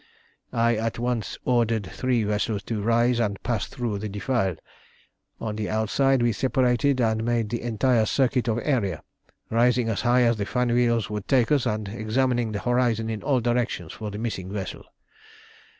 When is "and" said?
3.19-3.37, 6.99-7.23, 11.67-11.87